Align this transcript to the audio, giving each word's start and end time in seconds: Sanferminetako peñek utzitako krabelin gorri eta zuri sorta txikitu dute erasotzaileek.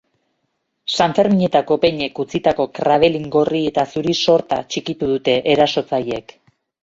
Sanferminetako 0.95 1.75
peñek 1.83 2.21
utzitako 2.23 2.65
krabelin 2.79 3.29
gorri 3.35 3.61
eta 3.73 3.85
zuri 3.95 4.17
sorta 4.23 4.59
txikitu 4.71 5.11
dute 5.15 5.37
erasotzaileek. 5.57 6.35